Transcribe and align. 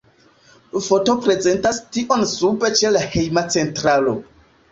Foto 0.85 1.13
prezentas 1.25 1.81
tion 1.97 2.25
sube 2.31 2.73
ĉe 2.79 2.93
la 2.97 3.05
hejma 3.17 3.47
centralo. 3.57 4.15